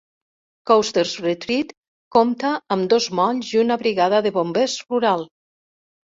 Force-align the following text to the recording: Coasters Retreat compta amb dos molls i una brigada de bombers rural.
Coasters 0.69 1.09
Retreat 1.25 1.73
compta 2.15 2.53
amb 2.75 2.87
dos 2.93 3.07
molls 3.19 3.51
i 3.57 3.59
una 3.65 3.77
brigada 3.83 4.23
de 4.27 4.31
bombers 4.39 4.79
rural. 4.95 5.27